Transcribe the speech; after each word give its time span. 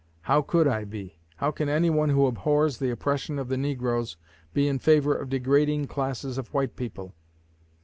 How 0.21 0.41
could 0.41 0.67
I 0.67 0.83
be? 0.83 1.19
How 1.35 1.51
can 1.51 1.69
anyone 1.69 2.09
who 2.09 2.25
abhors 2.25 2.79
the 2.79 2.89
oppression 2.89 3.37
of 3.37 3.49
the 3.49 3.55
negroes 3.55 4.17
be 4.51 4.67
in 4.67 4.79
favor 4.79 5.13
of 5.15 5.29
degrading 5.29 5.85
classes 5.85 6.39
of 6.39 6.51
white 6.55 6.75
people? 6.75 7.13